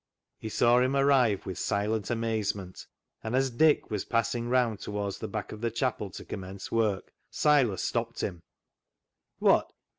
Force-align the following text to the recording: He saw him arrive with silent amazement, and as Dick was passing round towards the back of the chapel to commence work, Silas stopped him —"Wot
He 0.39 0.49
saw 0.49 0.79
him 0.79 0.95
arrive 0.95 1.45
with 1.45 1.59
silent 1.59 2.09
amazement, 2.09 2.87
and 3.23 3.35
as 3.35 3.51
Dick 3.51 3.91
was 3.91 4.03
passing 4.03 4.49
round 4.49 4.79
towards 4.79 5.19
the 5.19 5.27
back 5.27 5.51
of 5.51 5.61
the 5.61 5.69
chapel 5.69 6.09
to 6.09 6.25
commence 6.25 6.71
work, 6.71 7.13
Silas 7.29 7.83
stopped 7.83 8.21
him 8.21 8.41
—"Wot 9.39 9.71